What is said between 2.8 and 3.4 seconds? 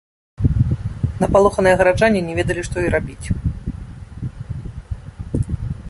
і рабіць.